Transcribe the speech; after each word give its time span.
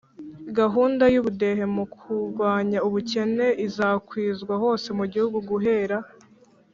gahunda 0.57 1.03
y'ubudehe 1.13 1.63
mu 1.75 1.85
kurwanya 1.95 2.79
ubukene 2.87 3.47
izakwizwa 3.65 4.53
hose 4.63 4.87
mu 4.97 5.05
gihugu 5.13 5.37
guhera 5.49 5.97